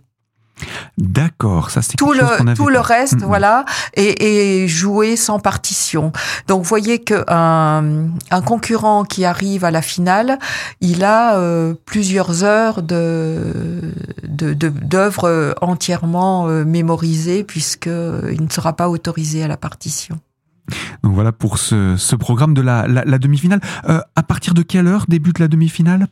D'accord, 0.98 1.70
ça 1.70 1.82
c'est 1.82 1.96
tout 1.96 2.12
le 2.12 2.54
tout 2.54 2.68
le 2.68 2.80
reste, 2.82 3.22
voilà, 3.22 3.64
est, 3.94 4.68
joué 4.68 5.16
sans 5.16 5.40
partition. 5.40 6.12
Donc 6.48 6.64
vous 6.64 6.68
voyez 6.68 7.00
que 7.00 7.24
un, 7.30 8.42
concurrent 8.42 9.06
qui 9.06 9.24
arrive 9.24 9.64
à 9.64 9.72
la 9.72 9.82
finale, 9.82 10.38
il 10.82 11.06
a 11.06 11.38
euh, 11.38 11.74
plusieurs 11.86 12.44
heures 12.44 12.82
de 12.82 13.54
d'œuvres 14.24 15.56
entièrement 15.62 16.48
euh, 16.48 16.66
mémorisées 16.66 17.46
puisque 17.46 17.88
il 17.88 18.44
ne 18.44 18.50
sera 18.50 18.74
pas 18.74 18.90
autorisé 18.90 19.44
à 19.44 19.48
la 19.48 19.58
partition. 19.58 20.20
Donc 21.04 21.14
voilà 21.14 21.32
pour 21.32 21.58
ce, 21.58 22.16
programme 22.16 22.54
de 22.54 22.62
la, 22.62 22.86
demi-finale. 23.18 23.62
Euh, 23.88 24.02
à 24.16 24.24
partir 24.24 24.54
de 24.54 24.62
quelle 24.62 24.88
heure 24.88 25.06
débute 25.08 25.40
la 25.40 25.48
demi-finale? 25.48 26.08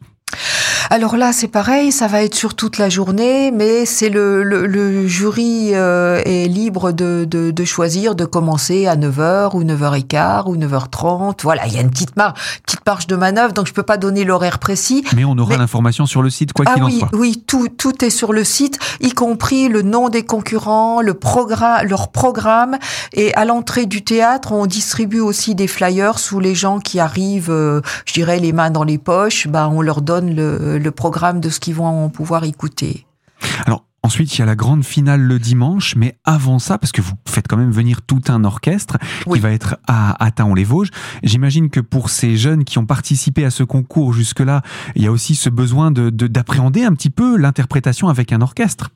Alors 0.89 1.17
là, 1.17 1.33
c'est 1.33 1.47
pareil, 1.49 1.91
ça 1.91 2.07
va 2.07 2.23
être 2.23 2.35
sur 2.35 2.55
toute 2.55 2.77
la 2.77 2.89
journée, 2.89 3.51
mais 3.51 3.85
c'est 3.85 4.09
le, 4.09 4.43
le, 4.43 5.07
jury 5.07 5.71
euh, 5.73 6.21
est 6.25 6.47
libre 6.47 6.91
de, 6.91 7.25
de, 7.29 7.51
de, 7.51 7.65
choisir 7.65 8.15
de 8.15 8.23
commencer 8.25 8.87
à 8.87 8.95
9h 8.95 9.55
ou 9.55 9.63
9h15 9.63 10.47
ou 10.47 10.55
9h30. 10.55 11.39
Voilà, 11.43 11.67
il 11.67 11.73
y 11.73 11.77
a 11.77 11.81
une 11.81 11.89
petite 11.89 12.15
marge, 12.15 12.39
petite 12.65 12.85
marge 12.85 13.07
de 13.07 13.15
manœuvre, 13.15 13.53
donc 13.53 13.67
je 13.67 13.73
peux 13.73 13.83
pas 13.83 13.97
donner 13.97 14.23
l'horaire 14.23 14.59
précis. 14.59 15.03
Mais 15.15 15.25
on 15.25 15.37
aura 15.37 15.57
l'information 15.57 16.05
sur 16.05 16.21
le 16.21 16.29
site, 16.29 16.53
quoi 16.53 16.65
ah 16.67 16.73
qu'il 16.73 16.83
oui, 16.83 16.95
en 16.95 16.99
soit. 16.99 17.09
Oui, 17.13 17.43
tout, 17.45 17.67
tout 17.67 18.05
est 18.05 18.09
sur 18.09 18.31
le 18.31 18.43
site, 18.45 18.79
y 19.01 19.11
compris 19.11 19.67
le 19.67 19.81
nom 19.81 20.07
des 20.07 20.23
concurrents, 20.23 21.01
le 21.01 21.13
programme, 21.15 21.85
leur 21.85 22.11
programme. 22.11 22.77
Et 23.13 23.33
à 23.33 23.43
l'entrée 23.43 23.87
du 23.87 24.03
théâtre, 24.03 24.53
on 24.53 24.65
distribue 24.65 25.19
aussi 25.19 25.53
des 25.53 25.67
flyers 25.67 26.17
sous 26.17 26.39
les 26.39 26.55
gens 26.55 26.79
qui 26.79 26.99
arrivent, 26.99 27.51
euh, 27.51 27.81
je 28.05 28.13
dirais, 28.13 28.39
les 28.39 28.53
mains 28.53 28.71
dans 28.71 28.85
les 28.85 28.97
poches. 28.97 29.47
Ben, 29.47 29.67
on 29.67 29.81
leur 29.81 30.01
donne 30.01 30.33
le 30.33 30.76
le, 30.77 30.91
programme 30.91 31.39
de 31.39 31.49
ce 31.49 31.59
qu'ils 31.59 31.75
vont 31.75 32.09
pouvoir 32.09 32.43
écouter. 32.43 33.05
Alors, 33.65 33.83
Ensuite, 34.07 34.33
il 34.35 34.39
y 34.39 34.41
a 34.41 34.45
la 34.45 34.55
grande 34.55 34.85
finale 34.85 35.19
le 35.19 35.37
dimanche, 35.37 35.95
mais 35.97 36.15
avant 36.23 36.59
ça, 36.59 36.77
parce 36.77 36.93
que 36.93 37.01
vous 37.01 37.15
faites 37.27 37.45
quand 37.45 37.57
même 37.57 37.71
venir 37.71 38.01
tout 38.01 38.21
un 38.29 38.45
orchestre 38.45 38.97
qui 39.29 39.39
va 39.39 39.51
être 39.51 39.79
à, 39.85 40.25
à 40.25 40.31
les 40.55 40.63
vosges 40.63 40.91
j'imagine 41.23 41.69
que 41.69 41.81
pour 41.81 42.09
ces 42.09 42.37
jeunes 42.37 42.63
qui 42.63 42.77
ont 42.77 42.85
participé 42.85 43.43
à 43.43 43.49
ce 43.49 43.63
concours 43.63 44.13
jusque-là, 44.13 44.61
il 44.95 45.03
y 45.03 45.07
a 45.07 45.11
aussi 45.11 45.35
ce 45.35 45.49
besoin 45.49 45.91
de 45.91 46.09
d'appréhender 46.09 46.85
un 46.85 46.93
petit 46.93 47.09
peu 47.09 47.35
l'interprétation 47.35 48.07
avec 48.07 48.31
un 48.31 48.39
orchestre. 48.39 48.91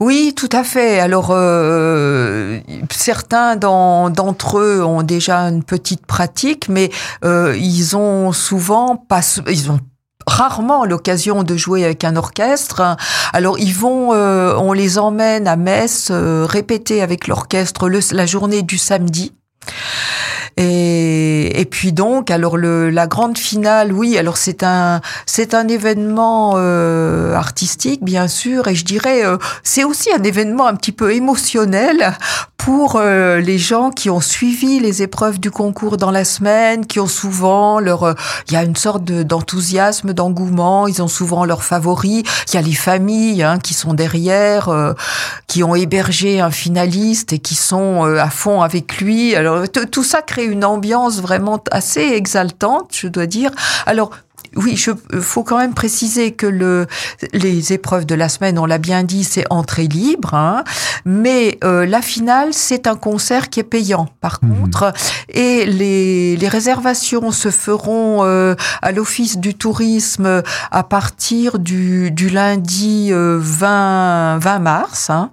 Oui, 0.00 0.32
tout 0.34 0.48
à 0.50 0.64
fait. 0.64 0.98
Alors, 0.98 1.28
euh, 1.30 2.60
certains 2.90 3.56
d'entre 3.56 4.58
eux 4.60 4.82
ont 4.82 5.02
déjà 5.02 5.40
une 5.40 5.62
petite 5.62 6.06
pratique, 6.06 6.70
mais 6.70 6.90
euh, 7.24 7.54
ils 7.58 7.98
ont 7.98 8.32
souvent 8.32 8.96
pas, 8.96 9.20
ils 9.46 9.70
ont 9.70 9.80
rarement 10.26 10.84
l'occasion 10.84 11.42
de 11.42 11.56
jouer 11.56 11.84
avec 11.84 12.04
un 12.04 12.16
orchestre. 12.16 12.96
Alors 13.32 13.58
ils 13.58 13.74
vont, 13.74 14.12
euh, 14.12 14.54
on 14.56 14.72
les 14.72 14.98
emmène 14.98 15.46
à 15.48 15.56
Metz 15.56 16.08
euh, 16.10 16.46
répéter 16.48 17.02
avec 17.02 17.26
l'orchestre 17.28 17.88
la 17.88 18.26
journée 18.26 18.62
du 18.62 18.78
samedi. 18.78 19.32
Et, 20.56 21.60
et 21.60 21.64
puis 21.64 21.92
donc, 21.92 22.30
alors 22.30 22.56
le, 22.56 22.88
la 22.88 23.08
grande 23.08 23.36
finale, 23.36 23.92
oui, 23.92 24.16
alors 24.16 24.36
c'est 24.36 24.62
un 24.62 25.00
c'est 25.26 25.52
un 25.52 25.66
événement 25.66 26.54
euh, 26.56 27.34
artistique 27.34 28.04
bien 28.04 28.28
sûr, 28.28 28.68
et 28.68 28.76
je 28.76 28.84
dirais 28.84 29.24
euh, 29.24 29.36
c'est 29.64 29.82
aussi 29.82 30.10
un 30.12 30.22
événement 30.22 30.66
un 30.68 30.76
petit 30.76 30.92
peu 30.92 31.12
émotionnel 31.12 32.14
pour 32.56 32.96
euh, 32.96 33.40
les 33.40 33.58
gens 33.58 33.90
qui 33.90 34.08
ont 34.10 34.20
suivi 34.20 34.80
les 34.80 35.02
épreuves 35.02 35.38
du 35.38 35.50
concours 35.50 35.96
dans 35.96 36.12
la 36.12 36.24
semaine, 36.24 36.86
qui 36.86 37.00
ont 37.00 37.08
souvent 37.08 37.80
leur, 37.80 38.14
il 38.48 38.54
y 38.54 38.56
a 38.56 38.62
une 38.62 38.76
sorte 38.76 39.04
d'enthousiasme, 39.04 40.14
d'engouement, 40.14 40.86
ils 40.86 41.02
ont 41.02 41.08
souvent 41.08 41.44
leurs 41.44 41.62
favoris. 41.62 42.22
Il 42.48 42.54
y 42.54 42.56
a 42.56 42.62
les 42.62 42.72
familles 42.72 43.42
hein, 43.42 43.58
qui 43.58 43.74
sont 43.74 43.92
derrière, 43.92 44.94
qui 45.46 45.62
ont 45.62 45.74
hébergé 45.74 46.40
un 46.40 46.50
finaliste 46.50 47.34
et 47.34 47.38
qui 47.38 47.54
sont 47.54 48.02
à 48.04 48.30
fond 48.30 48.62
avec 48.62 48.98
lui. 48.98 49.34
Alors 49.34 49.68
tout 49.68 50.04
ça 50.04 50.22
crée 50.22 50.43
une 50.44 50.64
ambiance 50.64 51.20
vraiment 51.20 51.62
assez 51.70 52.02
exaltante, 52.02 52.90
je 52.92 53.08
dois 53.08 53.26
dire. 53.26 53.50
Alors, 53.86 54.10
oui, 54.56 54.80
il 55.12 55.20
faut 55.20 55.42
quand 55.42 55.58
même 55.58 55.74
préciser 55.74 56.32
que 56.32 56.46
le, 56.46 56.86
les 57.32 57.72
épreuves 57.72 58.06
de 58.06 58.14
la 58.14 58.28
semaine, 58.28 58.58
on 58.58 58.66
l'a 58.66 58.78
bien 58.78 59.02
dit, 59.02 59.24
c'est 59.24 59.44
entrée 59.50 59.86
libre, 59.86 60.34
hein, 60.34 60.64
mais 61.04 61.58
euh, 61.64 61.86
la 61.86 62.02
finale, 62.02 62.48
c'est 62.52 62.86
un 62.86 62.94
concert 62.94 63.50
qui 63.50 63.60
est 63.60 63.64
payant, 63.64 64.08
par 64.20 64.38
mhm. 64.42 64.60
contre, 64.60 64.92
et 65.28 65.66
les, 65.66 66.36
les 66.36 66.48
réservations 66.48 67.32
se 67.32 67.50
feront 67.50 68.20
euh, 68.22 68.54
à 68.82 68.92
l'Office 68.92 69.38
du 69.38 69.54
tourisme 69.54 70.42
à 70.70 70.82
partir 70.84 71.58
du, 71.58 72.10
du 72.10 72.28
lundi 72.28 73.10
20, 73.10 73.16
euh, 73.16 74.38
20 74.38 74.58
mars, 74.60 75.10
hein, 75.10 75.30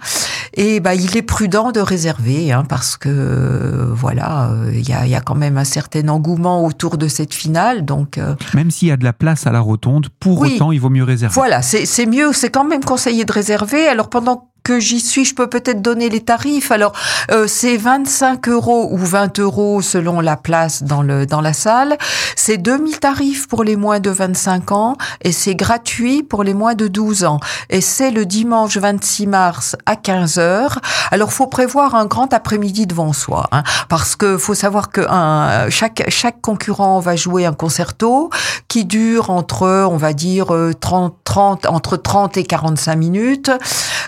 et 0.54 0.80
bah, 0.80 0.96
il 0.96 1.16
est 1.16 1.22
prudent 1.22 1.72
de 1.72 1.80
réserver, 1.80 2.52
hein, 2.52 2.66
parce 2.68 2.98
que 2.98 3.90
voilà, 3.94 4.52
il 4.74 4.88
y 4.88 4.94
a, 4.94 5.08
y 5.08 5.16
a 5.16 5.22
quand 5.22 5.36
même 5.36 5.58
un 5.58 5.64
certain 5.64 6.08
engouement 6.10 6.66
autour 6.66 6.98
de 6.98 7.08
cette 7.08 7.34
finale, 7.34 7.86
donc... 7.86 8.20
Même 8.54 8.72
s'il 8.72 8.90
y 8.90 8.92
a 8.92 8.98
de 8.98 9.04
la 9.04 9.14
place 9.14 9.48
à 9.48 9.52
la 9.52 9.60
rotonde, 9.60 10.10
pour 10.20 10.42
autant, 10.42 10.72
il 10.72 10.80
vaut 10.80 10.90
mieux 10.90 11.04
réserver. 11.04 11.34
Voilà, 11.34 11.62
c'est 11.62 12.06
mieux, 12.06 12.34
c'est 12.34 12.50
quand 12.50 12.66
même 12.66 12.84
conseillé 12.84 13.26
de 13.26 13.32
réserver. 13.32 13.88
Alors 13.88 14.10
pendant 14.10 14.51
que 14.64 14.80
j'y 14.80 15.00
suis, 15.00 15.26
je 15.26 15.34
peux 15.34 15.48
peut-être 15.48 15.82
donner 15.82 16.10
les 16.10 16.22
tarifs. 16.22 16.72
Alors, 16.72 16.94
euh, 17.32 17.48
c'est 17.48 17.78
25 17.78 18.48
euros 18.50 18.90
ou 18.92 18.98
20 18.98 19.40
euros 19.40 19.82
selon 19.82 20.20
la 20.20 20.38
place 20.38 20.84
dans 20.84 21.02
le 21.02 21.26
dans 21.26 21.42
la 21.42 21.54
salle. 21.54 21.98
C'est 22.36 22.58
2000 22.58 23.00
tarifs 23.00 23.48
pour 23.48 23.64
les 23.64 23.76
moins 23.76 24.00
de 24.00 24.10
25 24.10 24.72
ans 24.72 24.96
et 25.22 25.32
c'est 25.32 25.56
gratuit 25.56 26.24
pour 26.24 26.44
les 26.44 26.54
moins 26.54 26.76
de 26.76 26.88
12 26.88 27.24
ans. 27.24 27.40
Et 27.70 27.82
c'est 27.82 28.12
le 28.12 28.26
dimanche 28.26 28.78
26 28.78 29.28
mars 29.28 29.76
à 29.86 29.96
15 29.96 30.38
heures. 30.38 30.80
Alors, 31.12 31.34
faut 31.34 31.48
prévoir 31.48 31.96
un 31.96 32.06
grand 32.06 32.34
après-midi 32.34 32.88
devant 32.88 33.14
soi, 33.14 33.48
hein, 33.52 33.64
parce 33.90 34.16
que 34.16 34.38
faut 34.38 34.56
savoir 34.56 34.90
que 34.92 35.02
un, 35.10 35.70
chaque 35.70 36.04
chaque 36.10 36.42
concurrent 36.42 37.00
va 37.00 37.16
jouer 37.16 37.46
un 37.46 37.54
concerto 37.54 38.30
qui 38.68 38.86
dure 38.86 39.30
entre, 39.30 39.88
on 39.90 39.98
va 39.98 40.14
dire 40.14 40.48
30 40.80 41.16
30 41.24 41.66
entre 41.68 41.96
30 41.96 42.38
et 42.38 42.44
45 42.44 42.96
minutes. 42.96 43.52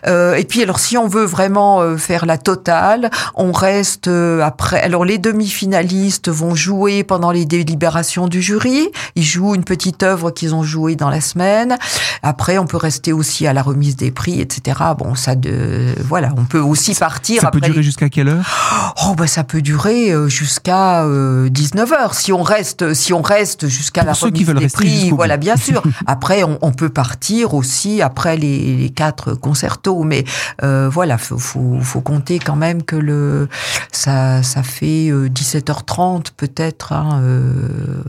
Euh, 0.08 0.36
puis 0.44 0.62
alors 0.62 0.80
si 0.80 0.98
on 0.98 1.08
veut 1.08 1.26
vraiment 1.26 1.82
euh, 1.82 1.98
faire 1.98 2.26
la 2.26 2.38
totale, 2.38 3.10
on 3.36 3.52
reste 3.52 4.08
euh, 4.08 4.42
après. 4.42 4.82
Alors 4.82 5.06
les 5.06 5.18
demi-finalistes 5.18 6.30
vont 6.30 6.56
jouer 6.56 7.04
pendant 7.04 7.32
les 7.32 7.46
délibérations 7.46 8.28
du 8.28 8.42
jury. 8.42 8.90
Ils 9.16 9.24
jouent 9.24 9.56
une 9.56 9.64
petite 9.64 10.04
œuvre 10.04 10.32
qu'ils 10.32 10.56
ont 10.56 10.64
jouée 10.64 10.96
dans 10.96 11.10
la 11.10 11.22
semaine. 11.22 11.78
Après, 12.22 12.58
on 12.58 12.66
peut 12.66 12.78
rester 12.78 13.14
aussi 13.14 13.48
à 13.48 13.54
la 13.54 13.62
remise 13.62 13.96
des 13.96 14.12
prix, 14.12 14.42
etc. 14.42 14.80
Bon, 14.98 15.16
ça 15.16 15.36
de 15.36 15.94
voilà, 16.06 16.34
on 16.38 16.46
peut 16.46 16.60
aussi 16.60 16.96
partir. 16.96 17.42
Ça 17.42 17.52
peut 17.52 17.62
durer 17.62 17.84
jusqu'à 17.84 18.10
quelle 18.10 18.30
heure? 18.30 18.96
Oh 19.06 19.16
bah 19.16 19.28
ça 19.28 19.44
peut 19.44 19.62
durer 19.62 20.14
jusqu'à 20.28 21.06
19 21.50 21.92
h 21.92 22.14
si 22.14 22.32
on 22.32 22.44
reste 22.44 22.94
si 22.94 23.14
on 23.14 23.22
reste 23.22 23.68
jusqu'à 23.68 24.04
la 24.04 24.14
remise 24.14 24.54
des 24.54 24.70
prix. 24.70 25.12
Voilà, 25.12 25.38
bien 25.38 25.58
sûr. 25.58 25.84
Après, 26.08 26.44
on, 26.44 26.72
peut 26.72 26.90
partir 26.90 27.54
aussi 27.54 28.02
après 28.02 28.36
les, 28.36 28.78
les 28.78 28.90
quatre 28.90 29.34
concertos, 29.34 30.04
mais 30.04 30.24
euh, 30.64 30.90
voilà, 30.90 31.18
faut, 31.18 31.38
faut, 31.38 32.02
compter 32.02 32.40
quand 32.40 32.56
même 32.56 32.84
que 32.84 32.96
le 32.96 33.50
ça, 33.92 34.42
ça 34.44 34.64
fait 34.64 35.10
17h30 35.10 36.18
euh, 36.18 36.22
peut-être. 36.38 36.94
Hein, 36.94 37.20
euh, 37.22 38.02